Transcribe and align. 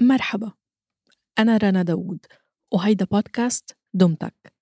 مرحبا 0.00 0.52
أنا 1.38 1.56
رنا 1.56 1.82
داوود 1.82 2.26
وهيدا 2.72 3.04
بودكاست 3.04 3.76
دمتك. 3.94 4.52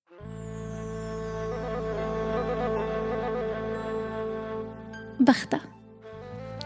بختة 5.20 5.60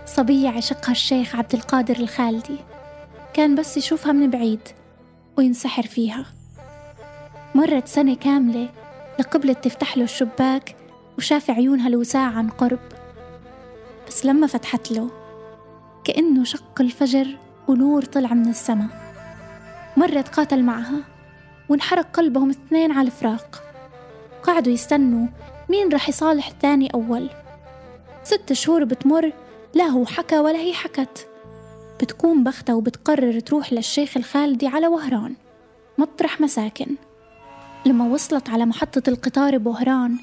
صبية 0.06 0.48
عشقها 0.48 0.93
الشيخ 0.93 1.37
عبد 1.37 1.54
القادر 1.54 1.96
الخالدي 1.96 2.59
كان 3.35 3.54
بس 3.54 3.77
يشوفها 3.77 4.12
من 4.12 4.30
بعيد 4.30 4.61
وينسحر 5.39 5.82
فيها. 5.82 6.27
مرت 7.55 7.89
سنة 7.89 8.14
كاملة 8.16 8.68
لقبلة 9.21 9.52
تفتح 9.52 9.96
له 9.96 10.05
الشباك 10.05 10.77
وشاف 11.18 11.50
عيونها 11.50 11.89
الوساع 11.89 12.27
عن 12.27 12.48
قرب 12.50 12.89
بس 14.07 14.27
لما 14.27 14.46
فتحت 14.46 14.93
له 14.93 15.11
كأنه 16.05 16.45
شق 16.45 16.80
الفجر 16.80 17.50
ونور 17.71 18.05
طلع 18.05 18.34
من 18.34 18.48
السما 18.48 18.87
مرة 19.97 20.20
تقاتل 20.20 20.62
معها 20.62 21.01
وانحرق 21.69 22.06
قلبهم 22.16 22.51
اثنين 22.51 22.93
على 22.93 23.06
الفراق. 23.06 23.62
قعدوا 24.43 24.73
يستنوا 24.73 25.27
مين 25.69 25.93
رح 25.93 26.09
يصالح 26.09 26.48
الثاني 26.48 26.88
أول. 26.95 27.30
ست 28.23 28.52
شهور 28.52 28.84
بتمر 28.84 29.33
لا 29.74 29.84
هو 29.84 30.06
حكى 30.06 30.38
ولا 30.38 30.59
هي 30.59 30.74
حكت. 30.74 31.29
بتكون 32.01 32.45
بختة 32.45 32.74
وبتقرر 32.74 33.41
تروح 33.41 33.73
للشيخ 33.73 34.16
الخالدي 34.16 34.66
على 34.66 34.87
وهران. 34.87 35.34
مطرح 35.98 36.41
مساكن. 36.41 36.96
لما 37.87 38.05
وصلت 38.05 38.51
على 38.51 38.66
محطة 38.66 39.02
القطار 39.09 39.59
بوهران 39.59 40.18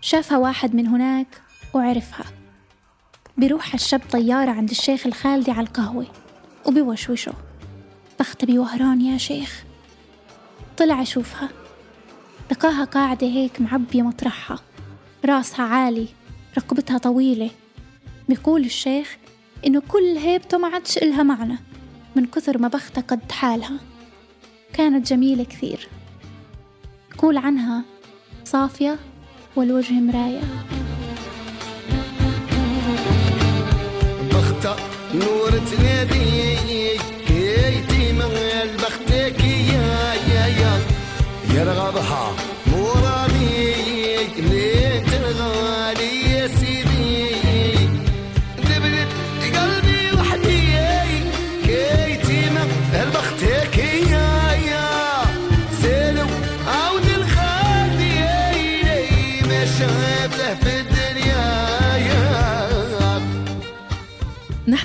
شافها 0.00 0.38
واحد 0.38 0.74
من 0.74 0.86
هناك 0.86 1.42
وعرفها. 1.74 2.24
بيروح 3.36 3.74
الشاب 3.74 4.00
طيارة 4.10 4.50
عند 4.50 4.70
الشيخ 4.70 5.06
الخالدي 5.06 5.50
على 5.50 5.66
القهوة. 5.66 6.06
وبيوشوشه 6.66 7.32
بختة 8.20 8.46
بوهران 8.46 9.00
يا 9.00 9.18
شيخ. 9.18 9.64
طلع 10.76 11.00
يشوفها. 11.02 11.48
لقاها 12.50 12.84
قاعدة 12.84 13.26
هيك 13.26 13.60
معبية 13.60 14.02
مطرحها 14.02 14.58
راسها 15.24 15.64
عالي. 15.64 16.08
رقبتها 16.58 16.98
طويلة. 16.98 17.50
بيقول 18.28 18.64
الشيخ 18.64 19.16
إنه 19.66 19.82
كل 19.88 20.16
هيبته 20.18 20.58
ما 20.58 20.68
عادش 20.68 20.98
إلها 20.98 21.22
معنى. 21.22 21.58
من 22.16 22.26
كثر 22.26 22.58
ما 22.58 22.68
بختها 22.68 23.02
قد 23.02 23.32
حالها. 23.32 23.78
كانت 24.72 25.08
جميلة 25.08 25.44
كثير. 25.44 25.88
يقول 27.14 27.36
عنها. 27.36 27.84
صافية 28.44 28.98
والوجه 29.56 29.92
مراية. 29.92 30.40
نور 35.13 35.51
تنادي 35.51 36.92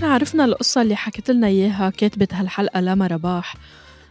عرفنا 0.09 0.45
القصة 0.45 0.81
اللي 0.81 0.95
حكت 0.95 1.31
لنا 1.31 1.47
إياها 1.47 1.89
كاتبة 1.89 2.27
هالحلقة 2.31 2.81
لما 2.81 3.07
رباح 3.07 3.55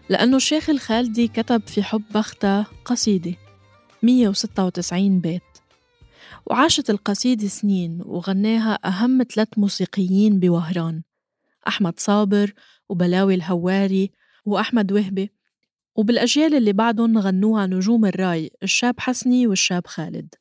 لأنه 0.09 0.37
الشيخ 0.37 0.71
الخالدي 0.71 1.29
كتب 1.29 1.63
في 1.67 1.83
حب 1.83 2.03
بختة 2.15 2.63
قصيدة 2.85 3.35
196 4.03 5.21
بيت. 5.21 5.43
وعاشت 6.47 6.91
القصيدة 6.91 7.47
سنين 7.47 8.03
وغناها 8.05 8.79
أهم 8.85 9.23
ثلاث 9.35 9.49
موسيقيين 9.57 10.41
بوهران 10.41 11.03
أحمد 11.69 12.01
صابر 12.01 12.53
وبلاوي 12.89 13.35
الهواري 13.35 14.11
وأحمد 14.45 14.93
وهبي. 14.93 15.33
وبالأجيال 15.95 16.55
اللي 16.55 16.73
بعدهم 16.73 17.19
غنوها 17.19 17.67
نجوم 17.67 18.07
الرأي 18.07 18.51
الشاب 18.63 18.95
حسني 19.01 19.47
والشاب 19.47 19.87
خالد. 19.87 20.35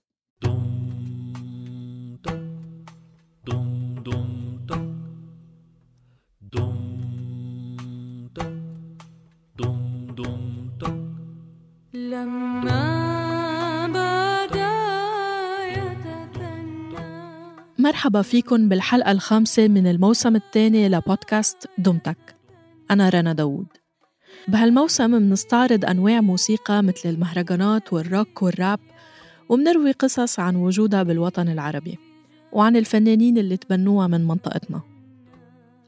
مرحبا 17.80 18.22
فيكن 18.22 18.70
بالحلقة 18.70 19.12
الخامسة 19.12 19.68
من 19.68 19.88
الموسم 19.88 20.36
الثاني 20.36 20.90
لبودكاست 20.90 21.70
دمتك. 21.78 22.36
أنا 22.92 23.10
رنا 23.10 23.34
داوود. 23.34 23.68
بهالموسم 24.48 25.12
منستعرض 25.12 25.86
أنواع 25.86 26.22
موسيقى 26.22 26.84
مثل 26.84 27.10
المهرجانات 27.10 27.94
والروك 27.94 28.42
والراب 28.42 28.80
ومنروي 29.50 29.92
قصص 29.92 30.40
عن 30.40 30.56
وجودها 30.56 31.04
بالوطن 31.04 31.50
العربي 31.50 31.98
وعن 32.52 32.76
الفنانين 32.76 33.38
اللي 33.38 33.58
تبنوها 33.58 34.08
من 34.08 34.28
منطقتنا. 34.28 34.82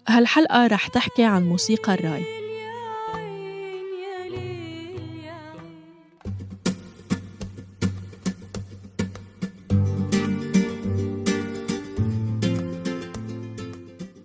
هالحلقة 0.07 0.68
رح 0.68 0.88
تحكي 0.88 1.23
عن 1.23 1.44
موسيقى 1.44 1.94
الراي. 1.94 2.49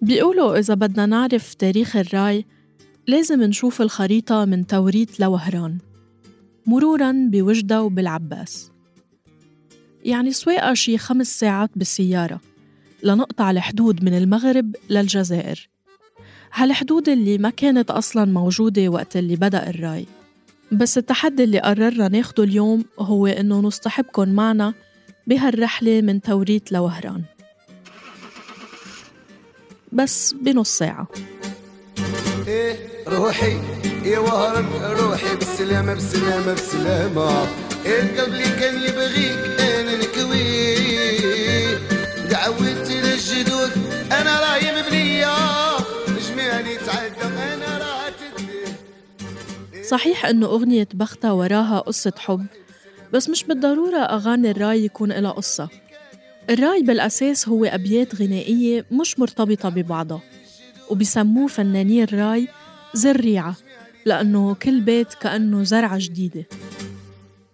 بيقولوا 0.04 0.58
إذا 0.58 0.74
بدنا 0.74 1.06
نعرف 1.06 1.54
تاريخ 1.54 1.96
الرأي 1.96 2.44
لازم 3.06 3.42
نشوف 3.42 3.82
الخريطة 3.82 4.44
من 4.44 4.66
توريت 4.66 5.20
لوهران 5.20 5.78
مرورا 6.66 7.28
بوجدة 7.32 7.82
وبالعباس. 7.82 8.70
يعني 10.04 10.32
سواقة 10.32 10.74
شي 10.74 10.98
خمس 10.98 11.40
ساعات 11.40 11.70
بالسيارة 11.76 12.40
لنقطع 13.02 13.50
الحدود 13.50 14.04
من 14.04 14.16
المغرب 14.16 14.76
للجزائر. 14.90 15.68
هالحدود 16.54 17.08
اللي 17.08 17.38
ما 17.38 17.50
كانت 17.50 17.90
أصلا 17.90 18.24
موجودة 18.24 18.88
وقت 18.88 19.16
اللي 19.16 19.36
بدأ 19.36 19.70
الرأي. 19.70 20.06
بس 20.72 20.98
التحدي 20.98 21.44
اللي 21.44 21.58
قررنا 21.58 22.08
ناخده 22.08 22.44
اليوم 22.44 22.84
هو 22.98 23.26
إنه 23.26 23.60
نصطحبكن 23.60 24.28
معنا 24.28 24.74
بهالرحلة 25.26 26.00
من 26.00 26.20
توريت 26.20 26.72
لوهران. 26.72 27.22
بس 29.94 30.34
بنص 30.40 30.78
ساعة. 30.78 31.06
إيه 32.48 32.76
روحي. 33.08 33.58
يا 34.04 34.18
وهران 34.18 34.66
روحي. 35.00 35.36
بالسلامة 35.36 35.94
بالسلامة 35.94 36.46
بالسلامة 36.52 37.46
القلب 37.86 38.34
اللي 38.34 38.44
كان 38.60 38.82
يبغيك 38.82 39.60
أنا 39.60 39.96
نكوي 39.96 40.54
دعوتي 42.30 43.00
للجدود 43.00 43.70
أنا 44.12 44.40
راهي 44.40 44.82
مبنية. 44.82 45.34
جمالي 46.28 46.76
تعدى 46.76 47.34
أنا 47.54 47.78
راه 47.78 48.08
تدلي 48.10 49.84
صحيح 49.84 50.26
إنه 50.26 50.46
أغنية 50.46 50.88
بختة 50.94 51.34
وراها 51.34 51.78
قصة 51.80 52.12
حب 52.18 52.46
بس 53.12 53.28
مش 53.28 53.44
بالضرورة 53.44 53.98
أغاني 53.98 54.50
الراي 54.50 54.84
يكون 54.84 55.12
لها 55.12 55.30
قصة. 55.30 55.68
الرأي 56.50 56.82
بالأساس 56.82 57.48
هو 57.48 57.64
أبيات 57.64 58.14
غنائية 58.14 58.86
مش 58.92 59.18
مرتبطة 59.18 59.68
ببعضها 59.68 60.22
وبيسموه 60.90 61.46
فناني 61.46 62.02
الرأي 62.02 62.48
زريعة 62.94 63.56
لأنه 64.06 64.54
كل 64.54 64.80
بيت 64.80 65.14
كأنه 65.14 65.62
زرعة 65.62 65.98
جديدة. 65.98 66.46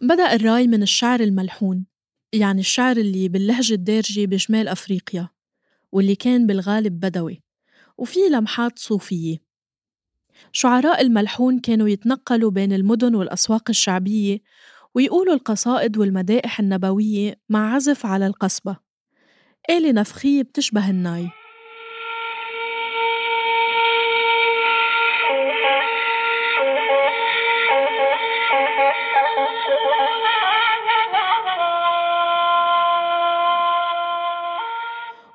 بدأ 0.01 0.35
الرأي 0.35 0.67
من 0.67 0.83
الشعر 0.83 1.21
الملحون 1.21 1.87
يعني 2.33 2.61
الشعر 2.61 2.97
اللي 2.97 3.29
باللهجة 3.29 3.75
الدارجة 3.75 4.27
بشمال 4.27 4.69
أفريقيا 4.69 5.29
واللي 5.93 6.15
كان 6.15 6.47
بالغالب 6.47 7.01
بدوي 7.01 7.43
وفيه 7.99 8.29
لمحات 8.29 8.79
صوفية. 8.79 9.37
شعراء 10.53 11.01
الملحون 11.01 11.59
كانوا 11.59 11.89
يتنقلوا 11.89 12.51
بين 12.51 12.73
المدن 12.73 13.15
والأسواق 13.15 13.71
الشعبية 13.71 14.41
ويقولوا 14.95 15.35
القصائد 15.35 15.99
والمدائح 15.99 16.61
النبوية 16.61 17.35
مع 17.49 17.75
عزف 17.75 18.07
على 18.07 18.27
القصبة. 18.27 18.77
آلة 19.71 19.93
نفخية 19.93 20.43
بتشبه 20.43 20.91
الناي. 20.91 21.31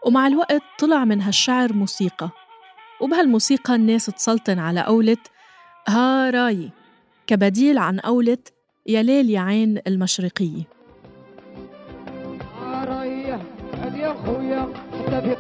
ومع 0.05 0.27
الوقت 0.27 0.61
طلع 0.79 1.05
من 1.05 1.21
هالشعر 1.21 1.73
موسيقى. 1.73 2.29
وبهالموسيقى 3.01 3.75
الناس 3.75 4.05
تسلطن 4.05 4.59
على 4.59 4.81
قولة 4.81 5.17
ها 5.87 6.29
راي 6.29 6.71
كبديل 7.27 7.77
عن 7.77 7.99
قولة 7.99 8.37
يا 8.87 9.03
ليل 9.03 9.29
يا 9.29 9.39
عين 9.39 9.77
المشرقية 9.87 10.63
يا 13.95 14.13
خويا 14.25 14.73
حتى 14.91 15.21
في 15.21 15.35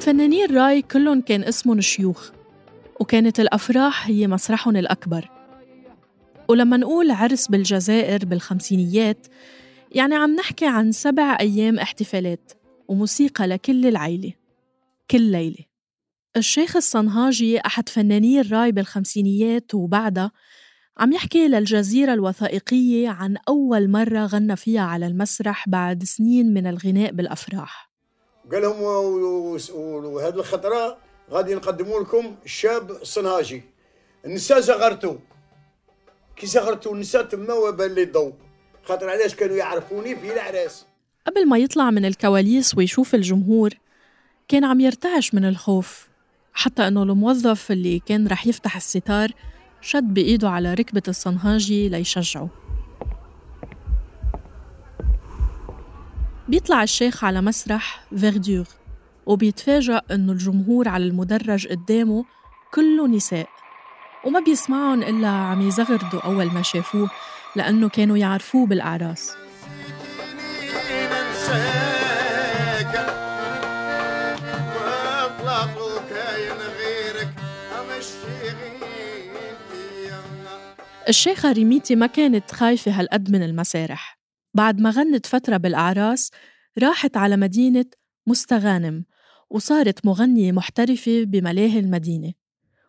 فنانين 0.00 0.56
راي 0.56 0.82
كلهم 0.82 1.20
كان 1.20 1.44
اسمهم 1.44 1.80
شيوخ 1.80 2.30
وكانت 3.00 3.40
الأفراح 3.40 4.06
هي 4.06 4.26
مسرحهم 4.26 4.76
الأكبر. 4.76 5.30
ولما 6.48 6.76
نقول 6.76 7.10
عرس 7.10 7.46
بالجزائر 7.46 8.24
بالخمسينيات 8.24 9.26
يعني 9.92 10.14
عم 10.14 10.34
نحكي 10.34 10.66
عن 10.66 10.92
سبع 10.92 11.36
أيام 11.40 11.78
احتفالات 11.78 12.52
وموسيقى 12.88 13.46
لكل 13.46 13.86
العيلة 13.86 14.32
كل 15.10 15.20
ليلة. 15.20 15.64
الشيخ 16.36 16.76
الصنهاجي 16.76 17.60
أحد 17.60 17.88
فناني 17.88 18.40
الراي 18.40 18.72
بالخمسينيات 18.72 19.74
وبعدها 19.74 20.32
عم 20.98 21.12
يحكي 21.12 21.48
للجزيرة 21.48 22.12
الوثائقية 22.14 23.08
عن 23.08 23.36
أول 23.48 23.90
مرة 23.90 24.26
غنى 24.26 24.56
فيها 24.56 24.82
على 24.82 25.06
المسرح 25.06 25.68
بعد 25.68 26.04
سنين 26.04 26.54
من 26.54 26.66
الغناء 26.66 27.12
بالأفراح. 27.12 27.90
قال 28.52 28.62
لهم 28.62 28.82
وهذه 30.04 30.34
الخطرة 30.34 30.98
غادي 31.30 31.54
نقدموا 31.54 32.00
لكم 32.00 32.36
الشاب 32.44 32.90
الصنهاجي. 32.90 33.62
النساء 34.24 34.60
زغرتوا 34.60 35.16
كي 36.36 36.46
زغرتوا 36.46 36.94
النساء 36.94 37.22
تما 37.22 37.54
وبان 37.54 37.94
لي 37.94 38.02
الضوء 38.02 38.47
خاطر 38.88 39.10
علاش 39.10 39.34
كانوا 39.34 39.56
يعرفوني 39.56 40.16
في 40.16 40.32
العراس؟ 40.32 40.86
قبل 41.26 41.48
ما 41.48 41.58
يطلع 41.58 41.90
من 41.90 42.04
الكواليس 42.04 42.74
ويشوف 42.76 43.14
الجمهور 43.14 43.70
كان 44.48 44.64
عم 44.64 44.80
يرتعش 44.80 45.34
من 45.34 45.44
الخوف 45.44 46.08
حتى 46.52 46.88
إنه 46.88 47.02
الموظف 47.02 47.72
اللي 47.72 47.98
كان 47.98 48.26
رح 48.26 48.46
يفتح 48.46 48.76
الستار 48.76 49.30
شد 49.80 50.14
بإيده 50.14 50.50
على 50.50 50.74
ركبة 50.74 51.02
الصنهاجي 51.08 51.88
ليشجعه. 51.88 52.48
بيطلع 56.48 56.82
الشيخ 56.82 57.24
على 57.24 57.40
مسرح 57.40 58.04
فيردور 58.16 58.66
وبيتفاجأ 59.26 60.02
إنه 60.10 60.32
الجمهور 60.32 60.88
على 60.88 61.04
المدرج 61.04 61.66
قدامه 61.66 62.24
كله 62.74 63.08
نساء 63.08 63.48
وما 64.24 64.40
بيسمعهم 64.40 65.02
إلا 65.02 65.28
عم 65.28 65.68
يزغردوا 65.68 66.20
أول 66.20 66.46
ما 66.46 66.62
شافوه. 66.62 67.10
لأنه 67.56 67.88
كانوا 67.88 68.16
يعرفوه 68.16 68.66
بالأعراس. 68.66 69.32
الشيخة 81.08 81.52
ريميتي 81.52 81.96
ما 81.96 82.06
كانت 82.06 82.50
خايفة 82.50 82.90
هالقد 82.90 83.30
من 83.30 83.42
المسارح. 83.42 84.18
بعد 84.54 84.80
ما 84.80 84.90
غنت 84.90 85.26
فترة 85.26 85.56
بالأعراس 85.56 86.30
راحت 86.82 87.16
على 87.16 87.36
مدينة 87.36 87.84
مستغانم 88.26 89.04
وصارت 89.50 90.06
مغنية 90.06 90.52
محترفة 90.52 91.24
بملاهي 91.24 91.78
المدينة 91.78 92.32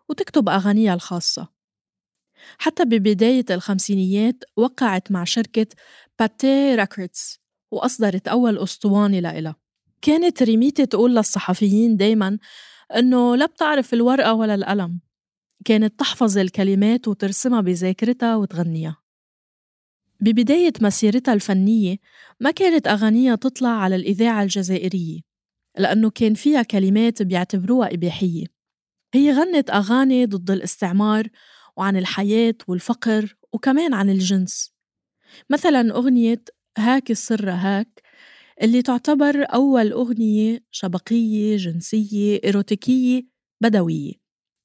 وتكتب 0.10 0.50
أغانيها 0.50 0.94
الخاصة. 0.94 1.59
حتى 2.58 2.86
ببداية 2.86 3.46
الخمسينيات 3.52 4.44
وقعت 4.58 5.12
مع 5.12 5.24
شركة 5.24 5.68
Pathé 6.20 6.76
Records 6.76 7.40
وأصدرت 7.72 8.28
أول 8.28 8.58
أسطوانة 8.58 9.20
لإلها. 9.20 9.56
كانت 10.02 10.44
ريميتي 10.44 10.86
تقول 10.86 11.16
للصحفيين 11.16 11.98
دايماً 11.98 12.38
إنه 12.96 13.36
لا 13.36 13.46
بتعرف 13.46 13.94
الورقة 13.94 14.34
ولا 14.34 14.56
القلم. 14.56 15.00
كانت 15.66 16.00
تحفظ 16.00 16.38
الكلمات 16.38 17.08
وترسمها 17.08 17.62
بذاكرتها 17.62 18.36
وتغنيها. 18.36 18.98
ببداية 20.22 20.74
مسيرتها 20.82 21.34
الفنية 21.34 21.98
ما 22.40 22.52
كانت 22.52 22.88
أغانيها 22.88 23.36
تطلع 23.36 23.70
على 23.70 23.96
الإذاعة 23.96 24.44
الجزائرية 24.44 25.20
لأنه 25.78 26.10
كان 26.10 26.34
فيها 26.34 26.62
كلمات 26.62 27.22
بيعتبروها 27.24 27.94
إباحية. 27.94 28.46
هي 29.14 29.32
غنت 29.32 29.70
أغاني 29.70 30.26
ضد 30.26 30.52
الاستعمار 30.52 31.28
وعن 31.80 31.98
الحياة 31.98 32.56
والفقر 32.68 33.36
وكمان 33.54 33.94
عن 33.94 34.10
الجنس. 34.10 34.74
مثلا 35.50 35.96
أغنية 35.96 36.44
هاك 36.78 37.12
السر 37.12 37.50
هاك 37.50 38.02
اللي 38.62 38.82
تعتبر 38.82 39.46
أول 39.54 39.92
أغنية 39.92 40.60
شبقية 40.72 41.58
جنسية 41.58 42.40
إيروتيكية 42.44 43.24
بدوية. 43.62 44.14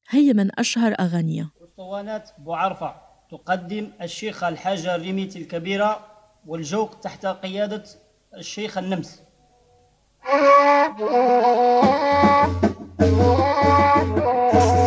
هي 0.09 0.33
من 0.33 0.61
أشهر 0.61 0.95
أغانيها. 1.01 1.51
اسطوانات 1.65 2.31
بوعرفة 2.39 2.95
تقدم 3.31 3.91
الشيخة 4.03 4.49
الحاجة 4.49 4.95
الريميتي 4.95 5.39
الكبيرة 5.39 6.07
والجوق 6.47 7.01
تحت 7.01 7.27
قيادة 7.27 7.85
الشيخ 8.37 8.79
النمس. 8.79 9.21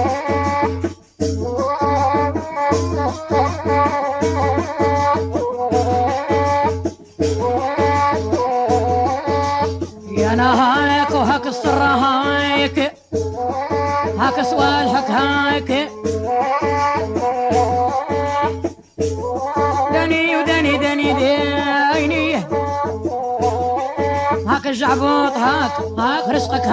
هاك 25.57 25.99
هاك 25.99 26.29
رزقك 26.29 26.65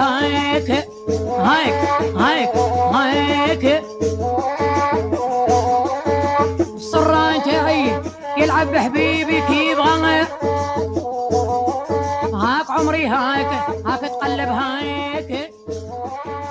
يلعب 8.37 8.75
هاك 12.33 12.69
عمري 12.69 13.07
هاك 13.07 14.01
تقلب 14.01 14.49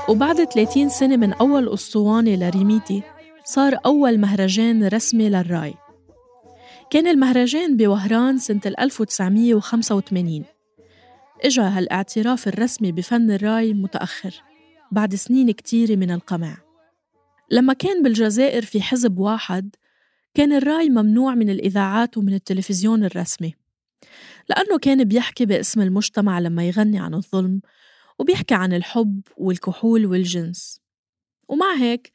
وبعد 0.09 0.45
30 0.45 0.89
سنة 0.89 1.17
من 1.17 1.33
أول 1.33 1.69
أسطوانة 1.75 2.35
لريميتي 2.35 3.03
صار 3.45 3.79
أول 3.87 4.19
مهرجان 4.19 4.89
رسمي 4.89 5.29
للراي. 5.29 5.75
كان 6.91 7.07
المهرجان 7.07 7.77
بوهران 7.77 8.39
سنة 8.39 8.61
1985 8.67 10.54
إجا 11.45 11.63
هالاعتراف 11.63 12.49
الرسمي 12.49 12.93
بفن 12.93 13.31
الراي 13.31 13.75
متأخر 13.75 14.43
بعد 14.93 15.15
سنين 15.15 15.51
كتيرة 15.51 15.97
من 15.97 16.11
القمع. 16.11 16.57
لما 17.51 17.73
كان 17.73 18.03
بالجزائر 18.03 18.63
في 18.63 18.83
حزب 18.83 19.19
واحد 19.19 19.77
كان 20.35 20.53
الراي 20.53 20.91
ممنوع 20.91 21.35
من 21.35 21.51
الإذاعات 21.51 22.19
ومن 22.19 22.35
التلفزيون 22.35 23.05
الرسمي 23.05 23.55
لأنه 24.49 24.79
كان 24.79 25.05
بيحكي 25.05 25.47
باسم 25.47 25.81
المجتمع 25.81 26.39
لما 26.39 26.69
يغني 26.69 26.99
عن 26.99 27.15
الظلم 27.15 27.61
وبيحكي 28.19 28.55
عن 28.55 28.73
الحب 28.73 29.21
والكحول 29.37 30.07
والجنس. 30.07 30.81
ومع 31.49 31.75
هيك 31.75 32.13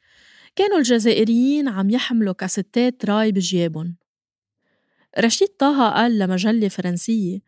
كانوا 0.56 0.78
الجزائريين 0.78 1.68
عم 1.68 1.90
يحملوا 1.90 2.34
كاسيتات 2.34 3.04
راي 3.04 3.32
بجيابهم. 3.32 3.96
رشيد 5.18 5.48
طه 5.48 5.90
قال 5.90 6.18
لمجلة 6.18 6.68
فرنسية 6.68 7.40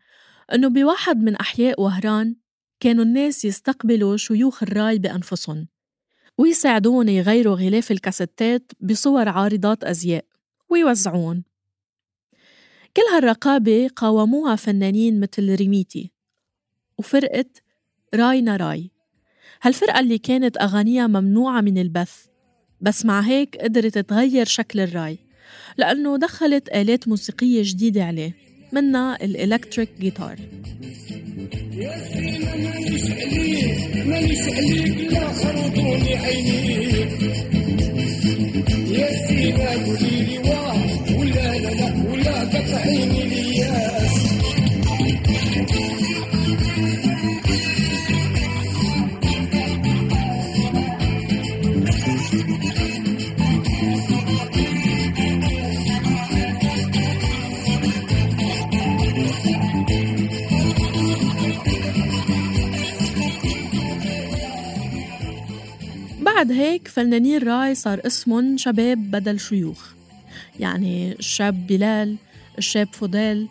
إنه 0.53 0.67
بواحد 0.67 1.17
من 1.17 1.35
أحياء 1.35 1.81
وهران 1.81 2.35
كانوا 2.79 3.03
الناس 3.03 3.45
يستقبلوا 3.45 4.17
شيوخ 4.17 4.63
الراي 4.63 4.99
بأنفسهم 4.99 5.67
ويساعدون 6.37 7.09
يغيروا 7.09 7.55
غلاف 7.55 7.91
الكاسيتات 7.91 8.71
بصور 8.79 9.29
عارضات 9.29 9.83
أزياء 9.83 10.25
ويوزعون. 10.69 11.43
كل 12.97 13.01
هالرقابة 13.15 13.89
قاوموها 13.95 14.55
فنانين 14.55 15.19
مثل 15.19 15.55
ريميتي 15.55 16.11
وفرقة 16.97 17.45
راينا 18.15 18.57
راي. 18.57 18.91
هالفرقة 19.61 19.99
اللي 19.99 20.17
كانت 20.17 20.57
أغانيها 20.57 21.07
ممنوعة 21.07 21.61
من 21.61 21.77
البث 21.77 22.25
بس 22.81 23.05
مع 23.05 23.19
هيك 23.19 23.57
قدرت 23.57 23.97
تغير 23.97 24.45
شكل 24.45 24.79
الراي 24.79 25.19
لأنه 25.77 26.17
دخلت 26.17 26.69
آلات 26.69 27.07
موسيقية 27.07 27.61
جديدة 27.65 28.03
عليه. 28.03 28.52
منها 28.73 29.17
الإلكتريك 29.23 29.89
جيتار 29.99 30.35
يا 31.73 31.97
سيدي 32.13 32.45
مانيش 32.45 33.03
عليك 33.11 34.05
مانيش 34.07 34.41
عليك 34.41 35.13
لا 35.13 35.31
عينيك 36.17 37.11
يا 38.91 39.09
قولي 39.85 40.21
لي 40.25 40.37
واه 40.37 41.17
ولا 41.19 41.57
لا 41.57 41.69
لا 41.69 42.11
ولا 42.11 42.39
قطعيني 42.39 43.23
لياس 43.25 44.32
هيك 66.53 66.87
فنانين 66.87 67.43
راي 67.43 67.75
صار 67.75 68.01
اسمهم 68.05 68.57
شباب 68.57 69.11
بدل 69.11 69.39
شيوخ. 69.39 69.93
يعني 70.59 71.11
الشاب 71.11 71.67
بلال 71.67 72.17
الشاب 72.57 72.87
فضيل. 72.93 73.47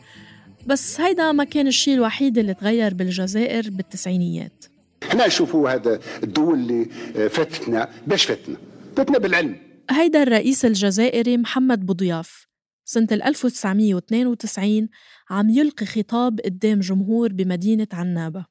بس 0.67 1.01
هيدا 1.01 1.33
ما 1.33 1.45
كان 1.45 1.67
الشيء 1.67 1.95
الوحيد 1.95 2.39
اللي 2.39 2.55
تغير 2.55 2.95
بالجزائر 2.95 3.71
بالتسعينيات. 3.71 4.65
إحنا 5.03 5.27
نشوفوا 5.27 5.71
هذا 5.71 6.01
الدول 6.23 6.59
اللي 6.59 6.85
فاتتنا 7.29 7.89
باش 8.07 8.25
فاتنا 8.25 8.57
فاتنا 8.97 9.19
بالعلم. 9.19 9.57
هيدا 9.91 10.23
الرئيس 10.23 10.65
الجزائري 10.65 11.37
محمد 11.37 11.87
بوضياف 11.87 12.47
سنة 12.85 13.09
1992 13.13 14.89
عم 15.31 15.51
يلقي 15.51 15.87
خطاب 15.87 16.41
قدام 16.41 16.81
جمهور 16.81 17.33
بمدينة 17.33 17.87
عنابة. 17.93 18.45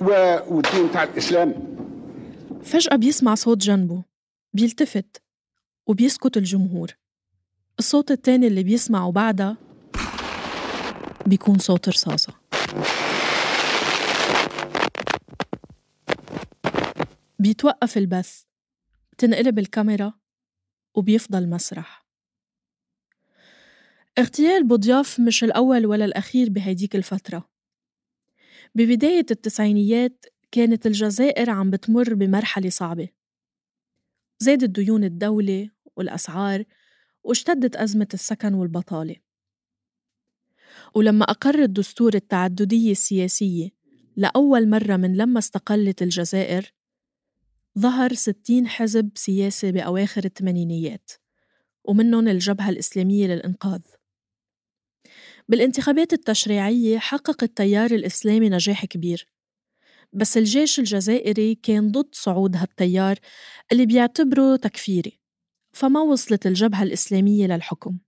والدين 0.00 0.90
تاع 0.92 1.02
الإسلام. 1.02 1.54
فجأة 2.64 2.96
بيسمع 2.96 3.34
صوت 3.34 3.58
جنبه 3.58 4.04
بيلتفت 4.52 5.22
وبيسكت 5.86 6.36
الجمهور. 6.36 6.96
الصوت 7.78 8.10
التاني 8.10 8.46
اللي 8.46 8.62
بيسمعه 8.62 9.12
بعدها 9.12 9.56
بيكون 11.26 11.58
صوت 11.58 11.88
رصاصة. 11.88 12.34
بيتوقف 17.38 17.98
البث 17.98 18.42
بتنقلب 19.12 19.58
الكاميرا 19.58 20.12
وبيفضل 20.94 21.48
مسرح. 21.48 22.06
اغتيال 24.18 24.66
بوضياف 24.68 25.20
مش 25.20 25.44
الأول 25.44 25.86
ولا 25.86 26.04
الأخير 26.04 26.50
بهيديك 26.50 26.96
الفترة. 26.96 27.50
ببداية 28.74 29.26
التسعينيات 29.30 30.24
كانت 30.52 30.86
الجزائر 30.86 31.50
عم 31.50 31.70
بتمر 31.70 32.14
بمرحلة 32.14 32.68
صعبة. 32.68 33.08
زادت 34.38 34.70
ديون 34.70 35.04
الدولة 35.04 35.70
والأسعار 35.96 36.64
واشتدت 37.24 37.76
أزمة 37.76 38.08
السكن 38.14 38.54
والبطالة. 38.54 39.16
ولما 40.94 41.24
أقر 41.24 41.62
الدستور 41.62 42.14
التعددية 42.14 42.92
السياسية 42.92 43.68
لأول 44.16 44.68
مرة 44.68 44.96
من 44.96 45.16
لما 45.16 45.38
استقلت 45.38 46.02
الجزائر 46.02 46.72
ظهر 47.78 48.14
60 48.14 48.68
حزب 48.68 49.10
سياسي 49.14 49.72
بأواخر 49.72 50.24
الثمانينيات 50.24 51.10
ومنهم 51.84 52.28
الجبهة 52.28 52.68
الإسلامية 52.70 53.26
للإنقاذ. 53.26 53.80
بالانتخابات 55.48 56.12
التشريعية 56.12 56.98
حقق 56.98 57.42
التيار 57.42 57.90
الإسلامي 57.90 58.48
نجاح 58.48 58.84
كبير. 58.84 59.26
بس 60.12 60.36
الجيش 60.36 60.78
الجزائري 60.78 61.54
كان 61.54 61.90
ضد 61.90 62.14
صعود 62.14 62.56
هالتيار 62.56 63.18
اللي 63.72 63.86
بيعتبره 63.86 64.56
تكفيري 64.56 65.20
فما 65.72 66.00
وصلت 66.00 66.46
الجبهة 66.46 66.82
الإسلامية 66.82 67.46
للحكم. 67.46 67.98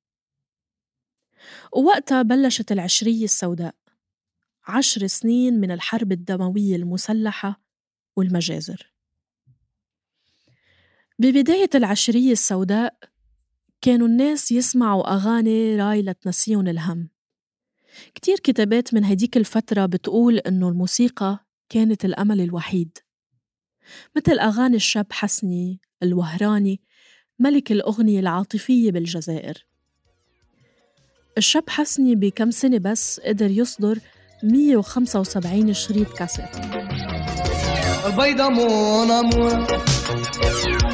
ووقتها 1.72 2.22
بلشت 2.22 2.72
العشرية 2.72 3.24
السوداء 3.24 3.74
عشر 4.66 5.06
سنين 5.06 5.60
من 5.60 5.70
الحرب 5.70 6.12
الدموية 6.12 6.76
المسلحة 6.76 7.60
والمجازر. 8.16 8.92
ببداية 11.18 11.70
العشرية 11.74 12.32
السوداء 12.32 12.98
كانوا 13.80 14.06
الناس 14.06 14.52
يسمعوا 14.52 15.14
أغاني 15.14 15.76
راي 15.76 16.02
لتنسيهم 16.02 16.68
الهم. 16.68 17.08
كتير 18.14 18.36
كتابات 18.38 18.94
من 18.94 19.04
هديك 19.04 19.36
الفترة 19.36 19.86
بتقول 19.86 20.38
إنه 20.38 20.68
الموسيقى 20.68 21.46
كانت 21.72 22.04
الأمل 22.04 22.40
الوحيد. 22.40 22.98
مثل 24.16 24.38
أغاني 24.38 24.76
الشاب 24.76 25.06
حسني 25.12 25.80
الوهراني 26.02 26.80
ملك 27.38 27.72
الأغنية 27.72 28.20
العاطفية 28.20 28.90
بالجزائر. 28.90 29.66
الشاب 31.38 31.70
حسني 31.70 32.14
بكم 32.14 32.50
سنة 32.50 32.78
بس 32.78 33.20
قدر 33.20 33.50
يصدر 33.50 33.98
175 34.42 35.72
شريط 35.72 36.12
كاسيت. 36.12 36.56
البيضة 38.06 38.48
مون 38.48 39.10
أمور 39.10 39.66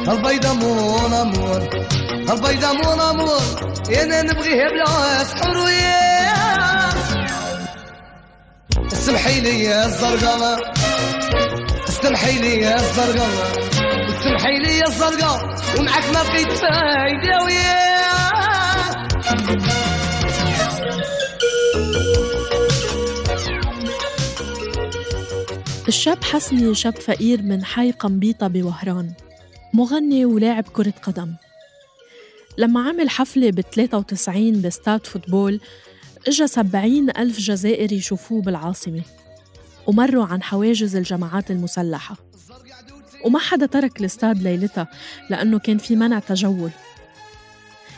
البيضة 0.07 0.53
مون 0.53 1.13
أمور 1.13 1.61
البيضة 2.13 2.73
مون 2.73 2.99
أمور. 2.99 3.41
أنا 4.03 4.21
نبغيها 4.21 4.69
بلا 4.69 5.23
سحر 5.23 5.57
وياه 5.57 6.08
اسمحي 8.99 9.41
لي 9.41 9.63
يا 9.63 9.85
الزرقاء. 9.85 10.73
اسمحي 11.89 12.39
لي 12.39 12.61
يا 12.61 12.75
الزرقاء. 12.75 13.59
اسمحي 14.09 14.59
لي 14.59 14.77
يا 14.77 14.87
الزرقاء. 14.87 15.55
ومعك 15.79 16.05
ما 16.13 16.23
بقيت 16.23 16.51
فايدة 16.51 17.43
وياه. 17.45 17.79
الشاب 25.87 26.23
حسني 26.23 26.75
شاب 26.75 26.95
فقير 26.95 27.41
من 27.41 27.65
حي 27.65 27.91
قنبيطة 27.91 28.47
بوهران 28.47 29.13
مغني 29.73 30.25
ولاعب 30.25 30.63
كرة 30.73 30.93
قدم. 31.03 31.33
لما 32.57 32.89
عمل 32.89 33.09
حفلة 33.09 33.49
ب 33.49 33.61
93 33.61 34.61
باستاد 34.61 35.07
فوتبول 35.07 35.59
إجا 36.27 36.45
70 36.45 37.09
ألف 37.17 37.39
جزائري 37.39 37.95
يشوفوه 37.95 38.41
بالعاصمة 38.41 39.01
ومروا 39.87 40.25
عن 40.25 40.43
حواجز 40.43 40.95
الجماعات 40.95 41.51
المسلحة. 41.51 42.15
وما 43.25 43.39
حدا 43.39 43.65
ترك 43.65 43.99
الاستاد 43.99 44.43
ليلتها 44.43 44.87
لأنه 45.29 45.59
كان 45.59 45.77
في 45.77 45.95
منع 45.95 46.19
تجول. 46.19 46.71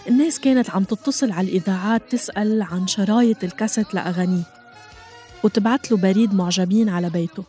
الناس 0.07 0.39
كانت 0.39 0.69
عم 0.69 0.83
تتصل 0.83 1.31
على 1.31 1.47
الإذاعات 1.47 2.01
تسأل 2.09 2.61
عن 2.61 2.87
شرايط 2.87 3.43
الكاسيت 3.43 3.93
لأغانيه 3.93 4.43
وتبعت 5.43 5.91
له 5.91 5.97
بريد 5.97 6.33
معجبين 6.33 6.89
على 6.89 7.09
بيته. 7.09 7.43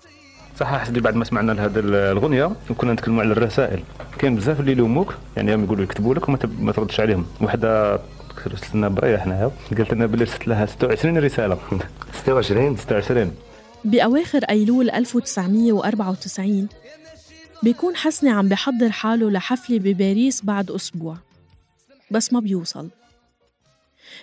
صح 0.60 0.78
حسدي 0.78 1.00
بعد 1.00 1.14
ما 1.14 1.24
سمعنا 1.24 1.52
لهذه 1.52 1.78
الاغنيه 1.78 2.52
وكنا 2.70 2.92
نتكلموا 2.92 3.22
على 3.22 3.32
الرسائل. 3.32 3.82
كاين 4.18 4.36
بزاف 4.36 4.60
اللي 4.60 4.72
يلوموك 4.72 5.14
يعني 5.36 5.54
هم 5.54 5.64
يقولوا 5.64 5.84
يكتبوا 5.84 6.14
لك 6.14 6.28
وما 6.28 6.72
تردش 6.72 7.00
عليهم. 7.00 7.26
وحدة 7.40 8.00
رسلت 8.46 8.74
لنا 8.74 8.88
بريه 8.88 9.16
حنايا. 9.18 9.50
قالت 9.76 9.92
لنا 9.94 10.06
بلي 10.06 10.24
رسلت 10.24 10.48
لها 10.48 10.66
26 10.66 11.18
رسالة. 11.18 11.58
26 12.22 12.76
26 12.76 13.34
بأواخر 13.84 14.44
أيلول 14.44 14.90
1994 14.90 16.68
بيكون 17.62 17.96
حسني 17.96 18.30
عم 18.30 18.48
بحضر 18.48 18.90
حاله 18.90 19.30
لحفلة 19.30 19.78
بباريس 19.78 20.44
بعد 20.44 20.70
أسبوع. 20.70 21.16
بس 22.10 22.32
ما 22.32 22.40
بيوصل. 22.40 22.90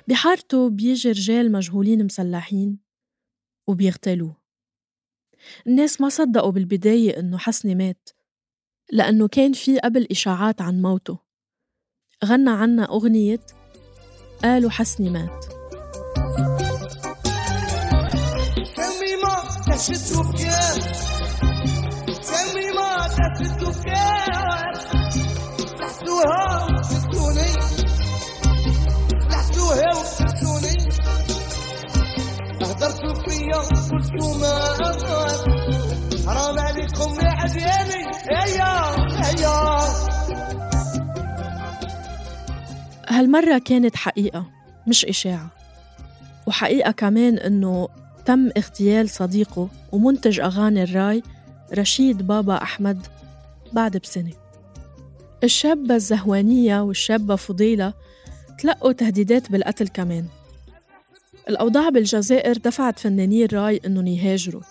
بحارته 0.08 0.70
بيجي 0.70 1.10
رجال 1.12 1.52
مجهولين 1.52 2.06
مسلحين 2.06 2.78
وبيغتالوه. 3.68 4.36
الناس 5.68 6.02
ما 6.02 6.10
صدقوا 6.10 6.52
بالبداية 6.52 7.20
إنه 7.20 7.38
حسني 7.38 7.76
مات 7.76 8.10
لأنه 8.92 9.28
كان 9.28 9.54
في 9.54 9.80
قبل 9.80 10.08
إشاعات 10.12 10.62
عن 10.62 10.82
موته. 10.82 11.18
غنى 12.26 12.50
عنا 12.50 12.90
أغنية 12.90 13.40
قالوا 14.44 14.70
حسني 14.70 15.10
مات 15.10 15.46
هدرتوا 32.62 33.14
فيا 33.14 33.58
ما 34.40 34.76
أبغاك 34.76 35.44
حرام 36.28 36.60
عليكم 36.60 37.20
يا 37.20 37.32
عدياني 37.32 38.04
هالمرة 43.20 43.58
كانت 43.58 43.96
حقيقة 43.96 44.46
مش 44.88 45.06
إشاعة. 45.06 45.50
وحقيقة 46.48 46.92
كمان 46.92 47.38
إنه 47.38 47.88
تم 48.26 48.50
اغتيال 48.58 49.10
صديقه 49.10 49.70
ومنتج 49.92 50.40
أغاني 50.40 50.84
الراي 50.84 51.24
رشيد 51.74 52.28
بابا 52.28 52.64
أحمد 52.64 53.08
بعد 53.74 53.98
بسنة. 53.98 54.34
الشابة 55.44 55.96
الزهوانية 55.96 56.82
والشابة 56.82 57.36
فضيلة 57.36 57.94
تلقوا 58.60 58.92
تهديدات 58.92 59.52
بالقتل 59.52 59.88
كمان. 59.88 60.26
الأوضاع 61.50 61.90
بالجزائر 61.90 62.58
دفعت 62.58 63.00
فناني 63.00 63.46
الراي 63.46 63.82
إنهم 63.86 64.08
يهاجروا. 64.08 64.62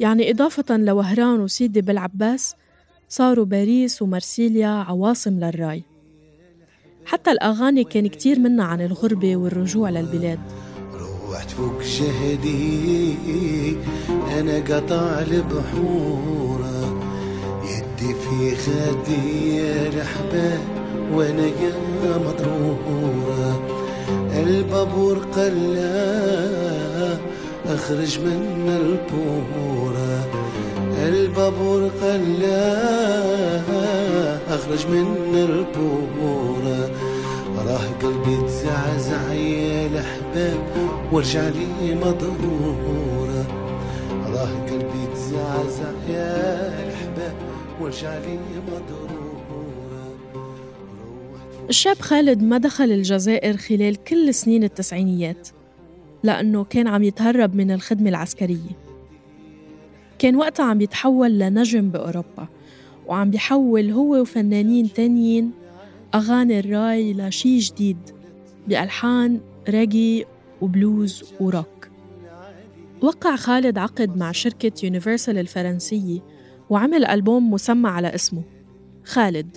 يعني 0.00 0.30
إضافة 0.30 0.76
لوهران 0.76 1.40
وسيدي 1.40 1.80
بالعباس 1.80 2.54
صاروا 3.08 3.44
باريس 3.44 4.02
ومرسيليا 4.02 4.68
عواصم 4.68 5.40
للراي. 5.40 5.93
حتى 7.14 7.30
الأغاني 7.30 7.84
كان 7.84 8.06
كتير 8.06 8.38
منها 8.38 8.64
عن 8.64 8.80
الغربة 8.80 9.36
والرجوع 9.36 9.90
للبلاد. 9.90 10.38
روحت 10.92 11.50
فوق 11.50 11.82
شهدي 11.82 13.16
أنا 14.38 14.56
قطع 14.56 15.18
البحورة. 15.18 17.02
يدي 17.62 18.14
في 18.14 18.56
خالتي 18.56 19.56
يا 19.56 19.88
الأحباب 19.88 20.60
وأنا 21.12 21.46
يا 21.46 22.18
مضرورة. 22.18 23.60
البابور 24.36 25.18
قلا 25.18 25.98
أخرج 27.66 28.18
من 28.18 28.68
البورة. 28.68 30.26
البابور 30.98 31.90
قلا 32.02 32.94
أخرج 34.54 34.86
من 34.86 35.34
البورة. 35.34 36.90
راه 37.56 37.86
قلبي 38.02 38.46
تزعزع 38.46 39.32
يا 39.32 39.86
الأحباب 39.86 40.60
وارجع 41.12 41.48
لي 41.48 41.94
مضرورة. 41.94 43.46
راه 44.26 44.66
قلبي 44.70 45.06
تزعزع 45.14 45.92
يا 46.08 46.86
الأحباب 46.86 47.34
وارجع 47.80 48.18
لي 48.18 48.38
مضرورة. 48.66 50.14
الشاب 51.68 52.00
خالد 52.00 52.42
ما 52.42 52.58
دخل 52.58 52.84
الجزائر 52.84 53.56
خلال 53.56 54.04
كل 54.04 54.34
سنين 54.34 54.64
التسعينيات 54.64 55.48
لأنه 56.22 56.64
كان 56.64 56.88
عم 56.88 57.02
يتهرب 57.02 57.54
من 57.54 57.70
الخدمة 57.70 58.08
العسكرية. 58.08 58.78
كان 60.18 60.36
وقتها 60.36 60.66
عم 60.66 60.80
يتحول 60.80 61.38
لنجم 61.38 61.88
بأوروبا. 61.88 62.48
وعم 63.06 63.30
بيحول 63.30 63.90
هو 63.90 64.20
وفنانين 64.20 64.92
تانيين 64.92 65.50
أغاني 66.14 66.58
الراي 66.58 67.12
لشي 67.12 67.58
جديد 67.58 67.98
بألحان 68.68 69.40
ريجي 69.68 70.24
وبلوز 70.60 71.24
وروك 71.40 71.88
وقع 73.02 73.36
خالد 73.36 73.78
عقد 73.78 74.16
مع 74.16 74.32
شركة 74.32 74.72
يونيفرسال 74.84 75.38
الفرنسية 75.38 76.20
وعمل 76.70 77.04
ألبوم 77.04 77.50
مسمى 77.50 77.88
على 77.88 78.14
اسمه 78.14 78.42
خالد 79.04 79.56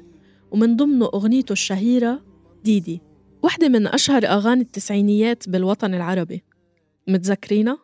ومن 0.52 0.76
ضمنه 0.76 1.06
أغنيته 1.06 1.54
الشهيرة 1.54 2.22
ديدي 2.64 3.02
واحدة 3.44 3.70
من 3.70 3.88
أشهر 3.88 4.26
أغاني 4.26 4.62
التسعينيات 4.62 5.50
بالوطن 5.50 5.94
العربي 5.94 6.44
متذكرينها؟ 7.08 7.78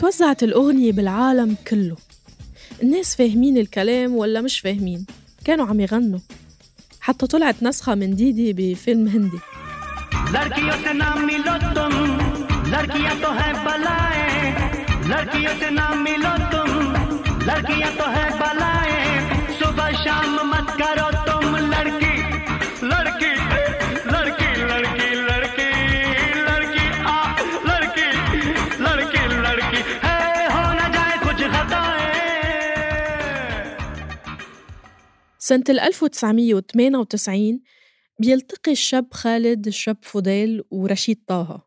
توزعت 0.00 0.42
الأغنية 0.42 0.92
بالعالم 0.92 1.56
كله. 1.68 1.96
الناس 2.82 3.16
فاهمين 3.16 3.56
الكلام 3.56 4.14
ولا 4.14 4.40
مش 4.40 4.60
فاهمين؟ 4.60 5.06
كانوا 5.44 5.66
عم 5.66 5.80
يغنوا. 5.80 6.18
حتى 7.00 7.26
طلعت 7.26 7.62
نسخة 7.62 7.94
من 7.94 8.16
ديدي 8.16 8.52
بفيلم 8.52 9.06
هندي. 9.08 9.40
لڑکیوں 10.32 10.76
سے 10.84 10.92
نہ 10.92 11.10
ملو 11.26 11.54
تم 11.74 11.94
لڑکیاں 12.72 13.14
تو 13.22 13.30
ہیں 13.38 13.52
بلائیں 13.64 14.52
لڑکیوں 15.10 15.54
سے 15.60 15.70
نہ 15.70 15.86
ملو 16.04 16.34
تم 16.50 16.68
لڑکیاں 17.46 17.90
تو 17.98 18.10
ہیں 18.16 18.30
بلائیں 18.40 18.69
سنة 35.50 35.64
1998 35.68 37.60
بيلتقي 38.18 38.72
الشاب 38.72 39.06
خالد 39.12 39.66
الشاب 39.66 39.96
فضيل 40.02 40.62
ورشيد 40.70 41.22
طه 41.26 41.66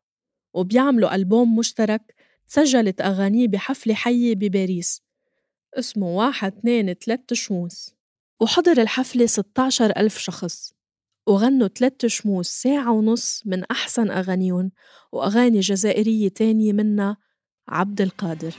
وبيعملوا 0.54 1.16
ألبوم 1.16 1.56
مشترك 1.56 2.16
سجلت 2.48 3.02
أغانيه 3.02 3.48
بحفلة 3.48 3.94
حية 3.94 4.36
بباريس 4.36 5.02
اسمه 5.74 6.08
واحد 6.08 6.58
اتنين 6.58 7.00
تلات 7.00 7.34
شموس. 7.34 7.96
وحضر 8.42 8.82
الحفلة 8.82 9.26
16 9.26 9.86
ألف 9.98 10.18
شخص 10.18 10.74
وغنوا 11.28 11.68
تلات 11.68 12.06
شموس 12.06 12.48
ساعة 12.48 12.92
ونص 12.92 13.44
من 13.46 13.64
أحسن 13.64 14.12
أغانيهم 14.12 14.72
وأغاني 15.12 15.60
جزائرية 15.60 16.30
تانية 16.30 16.74
منها 16.74 17.18
عبد 17.68 18.02
القادر. 18.02 18.56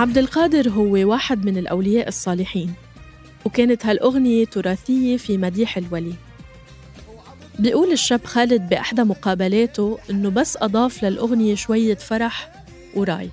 عبد 0.00 0.18
القادر 0.18 0.68
هو 0.68 0.92
واحد 1.10 1.44
من 1.44 1.56
الأولياء 1.58 2.08
الصالحين 2.08 2.72
وكانت 3.44 3.86
هالأغنية 3.86 4.44
تراثية 4.44 5.16
في 5.16 5.38
مديح 5.38 5.76
الولي. 5.76 6.12
بيقول 7.58 7.92
الشاب 7.92 8.24
خالد 8.24 8.68
بإحدى 8.68 9.02
مقابلاته 9.02 9.98
إنه 10.10 10.28
بس 10.28 10.56
أضاف 10.56 11.04
للأغنية 11.04 11.54
شوية 11.54 11.94
فرح 11.94 12.52
ورأي. 12.94 13.30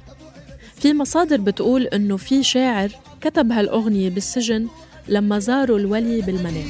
في 0.75 0.93
مصادر 0.93 1.38
بتقول 1.38 1.84
إنه 1.84 2.17
في 2.17 2.43
شاعر 2.43 2.89
كتب 3.21 3.51
هالأغنية 3.51 4.10
بالسجن 4.10 4.67
لما 5.08 5.39
زاروا 5.39 5.80
الولي 5.80 6.21
بالمنام. 6.21 6.67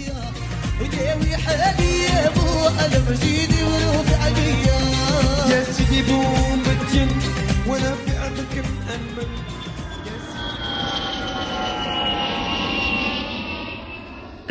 يا 5.49 5.63
سيدي 5.63 6.13
ورفع 6.13 6.56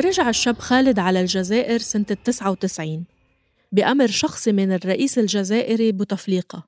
رجع 0.01 0.29
الشاب 0.29 0.59
خالد 0.59 0.99
على 0.99 1.21
الجزائر 1.21 1.79
سنة 1.79 2.05
التسعة 2.11 2.51
وتسعين 2.51 3.05
بأمر 3.73 4.07
شخصي 4.07 4.53
من 4.53 4.73
الرئيس 4.73 5.19
الجزائري 5.19 5.93
بوتفليقة 5.93 6.65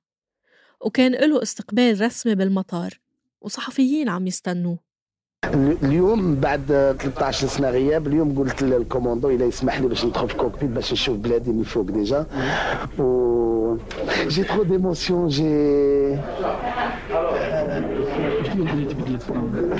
وكان 0.80 1.12
له 1.12 1.42
استقبال 1.42 2.00
رسمي 2.00 2.34
بالمطار 2.34 3.00
وصحفيين 3.40 4.08
عم 4.08 4.26
يستنوه. 4.26 4.78
اليوم 5.82 6.34
بعد 6.34 6.66
13 7.00 7.46
سنة 7.46 7.70
غياب 7.70 8.06
اليوم 8.06 8.38
قلت 8.38 8.62
لل 8.62 8.74
commandant 8.74 9.30
إلى 9.30 9.44
يسمح 9.44 9.80
لي 9.80 9.88
باش 9.88 10.04
ندخل 10.04 10.28
في 10.28 10.34
cockpit 10.34 10.70
باش 10.70 10.92
نشوف 10.92 11.16
بلادي 11.16 11.50
من 11.50 11.62
فوق 11.62 11.84
déjà. 11.90 12.26
و 12.98 13.76
j'ai 14.26 14.44
trop 14.44 14.62
d'émotions 14.62 15.28
j'ai 15.28 16.18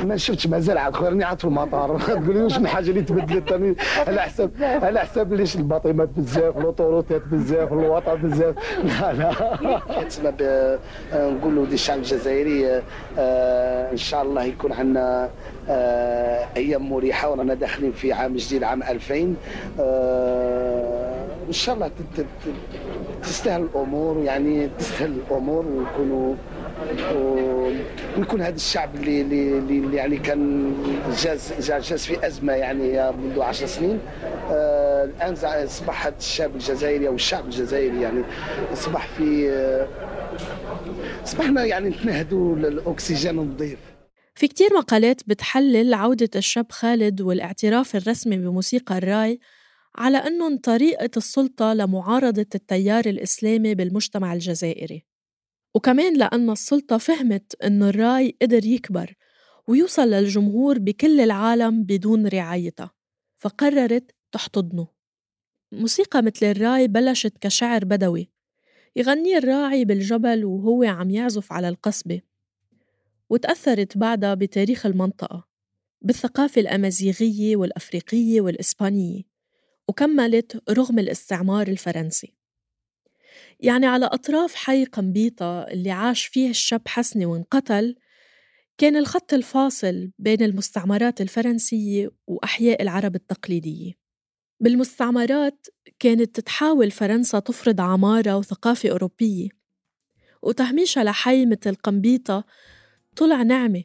ما 0.05 0.17
شفتش 0.17 0.47
مازال 0.47 0.79
عاد 0.79 0.97
راني 0.97 1.25
عاد 1.25 1.38
في 1.38 1.45
المطار. 1.45 1.99
تقول 2.07 2.35
لي 2.37 2.43
واش 2.43 2.59
من 2.59 2.67
حاجة 2.69 2.91
اللي 2.91 3.03
تبدلت؟ 3.03 3.53
راني 3.53 3.75
على 4.07 4.21
حساب 4.23 4.51
على 4.61 5.01
حساب 5.01 5.33
ليش 5.33 5.57
ال 5.57 5.62
bâtiment 5.62 6.03
ات 6.03 6.09
بزاف 6.17 6.57
ال 6.59 6.64
autoroute 6.64 7.17
ات 7.17 7.22
بزاف 7.33 7.73
الوطن 7.73 8.14
بزاف. 8.17 8.55
لا 8.85 9.12
لا. 9.12 10.05
تسمى 10.09 10.33
ب- 10.41 10.79
نقولوا 11.14 11.67
دي 11.67 11.75
الشعب 11.75 11.99
الجزائري 11.99 12.83
آه، 13.19 13.93
إن 13.93 13.97
شاء 13.97 14.23
الله 14.23 14.45
يكون 14.45 14.73
عندنا 14.73 15.31
آه، 15.69 16.47
أيام 16.57 16.91
مريحة 16.91 17.31
ورانا 17.31 17.55
داخلين 17.55 17.93
في 17.93 18.12
عام 18.12 18.37
جديد 18.37 18.62
عام 18.62 18.83
2000 18.83 19.35
آه، 19.81 21.27
وان 21.45 21.53
شاء 21.53 21.75
الله 21.75 21.91
تستاهل 23.23 23.61
الأمور 23.62 24.23
يعني 24.25 24.69
تستاهل 24.79 25.12
الأمور 25.31 25.64
ويكونوا 25.67 26.33
و- 26.33 26.37
ويكون 28.16 28.42
هذا 28.42 28.55
الشعب 28.55 28.94
اللي 28.94 29.20
اللي, 29.20 29.59
اللي 29.59 29.96
يعني 29.96 30.16
كان 30.16 30.74
جاز 31.24 31.53
جاز 31.70 32.07
في 32.07 32.27
أزمة 32.27 32.53
يعني 32.53 33.12
منذ 33.12 33.40
عشر 33.40 33.66
سنين. 33.66 33.98
آه 34.51 35.05
الآن 35.05 35.33
أصبح 35.64 36.07
هذا 36.07 36.16
الشعب 36.16 36.55
الجزائري 36.55 37.09
أو 37.09 37.14
الشعب 37.14 37.44
الجزائري 37.44 38.03
يعني 38.03 38.22
أصبح 38.72 39.07
في 39.07 39.51
آه 39.51 39.88
أصبحنا 41.24 41.64
يعني 41.64 41.88
نتنهدوا 41.88 42.57
الاكسجين 42.57 43.38
النظيف. 43.38 43.79
في 44.35 44.48
كتير 44.48 44.68
مقالات 44.77 45.20
بتحلل 45.27 45.94
عودة 45.94 46.31
الشاب 46.37 46.66
خالد 46.72 47.20
والاعتراف 47.20 47.96
الرسمي 47.96 48.37
بموسيقى 48.37 48.98
الراي 48.98 49.38
على 49.96 50.18
أنهم 50.18 50.59
طريقة 50.59 51.11
السلطة 51.16 51.74
لمعارضة 51.74 52.46
التيار 52.55 53.07
الإسلامي 53.07 53.74
بالمجتمع 53.74 54.33
الجزائري. 54.33 55.08
وكمان 55.74 56.16
لأن 56.16 56.50
السلطة 56.50 56.98
فهمت 56.98 57.54
أنه 57.64 57.88
الراي 57.88 58.37
قدر 58.42 58.64
يكبر 58.64 59.14
ويوصل 59.68 60.11
للجمهور 60.11 60.78
بكل 60.78 61.20
العالم 61.20 61.85
بدون 61.85 62.26
رعايتها 62.26 62.90
فقررت 63.38 64.14
تحتضنه. 64.33 64.88
موسيقى 65.72 66.22
مثل 66.22 66.46
الراي 66.46 66.88
بلشت 66.88 67.38
كشعر 67.38 67.85
بدوي 67.85 68.31
يغنيه 68.96 69.38
الراعي 69.38 69.85
بالجبل 69.85 70.44
وهو 70.44 70.85
عم 70.85 71.11
يعزف 71.11 71.52
على 71.52 71.68
القصبة 71.68 72.20
وتأثرت 73.31 73.98
بعدها 73.98 74.35
بتاريخ 74.35 74.87
المنطقة 74.87 75.48
بالثقافة 76.02 76.61
الأمازيغية 76.61 77.57
والأفريقية 77.57 78.40
والإسبانية 78.40 79.22
وكملت 79.88 80.62
رغم 80.70 80.98
الاستعمار 80.98 81.68
الفرنسي. 81.68 82.38
يعني 83.61 83.87
على 83.87 84.07
أطراف 84.07 84.55
حي 84.55 84.85
قنبيطة 84.85 85.62
اللي 85.62 85.90
عاش 85.90 86.27
فيه 86.27 86.51
الشاب 86.51 86.83
حسني 86.88 87.27
وانقتل 87.27 87.94
كان 88.79 88.97
الخط 88.97 89.35
الفاصل 89.35 90.11
بين 90.18 90.42
المستعمرات 90.42 91.21
الفرنسية 91.21 92.11
وأحياء 92.27 92.83
العرب 92.83 93.14
التقليدية. 93.14 93.92
بالمستعمرات 94.61 95.66
كانت 95.99 96.40
تحاول 96.40 96.90
فرنسا 96.90 97.38
تفرض 97.38 97.81
عمارة 97.81 98.37
وثقافة 98.37 98.90
أوروبية 98.90 99.49
وتهميشها 100.42 101.05
لحي 101.05 101.47
مثل 101.47 101.75
قنبيطة 101.75 102.44
طلع 103.16 103.42
نعمة 103.42 103.85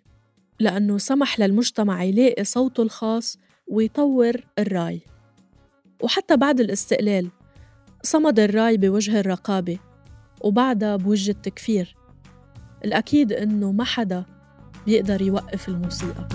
لأنه 0.59 0.97
سمح 0.97 1.39
للمجتمع 1.39 2.03
يلاقي 2.03 2.43
صوته 2.43 2.83
الخاص 2.83 3.37
ويطور 3.67 4.45
الراي. 4.59 5.01
وحتى 6.03 6.37
بعد 6.37 6.59
الاستقلال 6.59 7.29
صمد 8.05 8.39
الراي 8.39 8.77
بوجه 8.77 9.19
الرقابة 9.19 9.79
وبعدها 10.41 10.95
بوجه 10.95 11.31
التكفير. 11.31 11.95
الأكيد 12.85 13.31
إنه 13.31 13.71
ما 13.71 13.83
حدا 13.83 14.25
بيقدر 14.85 15.21
يوقف 15.21 15.69
الموسيقى. 15.69 16.27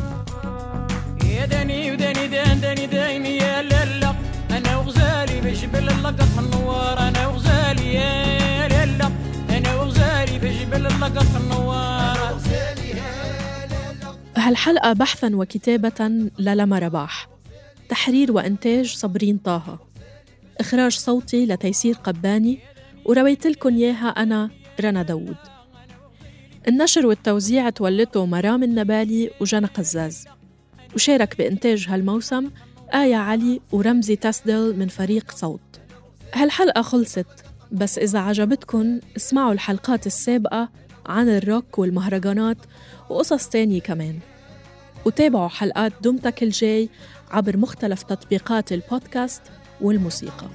يا 1.24 1.46
داني 1.46 1.92
وداني 1.92 2.28
دان 2.28 2.61
داني 2.61 2.87
داني 2.87 3.37
يا 3.37 3.62
لالا 3.62 4.14
أنا 4.50 4.76
وغزالي 4.76 5.40
بجبل 5.40 5.88
اللقط 5.88 6.38
النوار 6.38 6.98
أنا 6.98 7.26
وغزالي 7.26 7.94
يا 7.94 8.68
لالا 8.68 9.11
أنا 9.50 9.74
وغزالي 9.76 10.38
بجبل 10.38 10.87
اللقط 10.87 11.37
النوار. 11.37 12.38
هالحلقة 14.37 14.92
بحثاً 14.92 15.37
وكتابة 15.37 16.28
للما 16.38 16.78
رباح 16.78 17.28
تحرير 17.88 18.33
وإنتاج 18.33 18.94
صبرين 18.96 19.38
طه. 19.38 19.88
إخراج 20.61 20.92
صوتي 20.92 21.47
لتيسير 21.47 21.94
قباني 21.94 22.59
ورويت 23.05 23.47
لكم 23.47 23.77
إياها 23.77 24.09
أنا 24.09 24.51
رنا 24.81 25.03
داوود. 25.03 25.37
النشر 26.68 27.07
والتوزيع 27.07 27.71
تولته 27.71 28.27
مرام 28.27 28.62
النبالي 28.62 29.31
وجنى 29.40 29.66
قزاز. 29.66 30.25
وشارك 30.94 31.38
بإنتاج 31.38 31.87
هالموسم 31.88 32.51
آية 32.94 33.16
علي 33.16 33.61
ورمزي 33.73 34.16
تسدل 34.16 34.77
من 34.77 34.88
فريق 34.88 35.31
صوت. 35.31 35.81
هالحلقة 36.35 36.83
خلصت 36.83 37.44
بس 37.73 37.99
إذا 37.99 38.18
عجبتكن 38.18 39.01
اسمعوا 39.16 39.53
الحلقات 39.53 40.07
السابقة 40.07 40.68
عن 41.07 41.29
الروك 41.29 41.79
والمهرجانات 41.79 42.59
وقصص 43.11 43.49
تانية 43.49 43.81
كمان. 43.81 44.18
وتابعوا 45.07 45.49
حلقات 45.49 45.92
دمتك 46.03 46.42
الجاي 46.42 46.88
عبر 47.31 47.57
مختلف 47.57 48.03
تطبيقات 48.03 48.73
البودكاست 48.73 49.42
والموسيقى. 49.80 50.46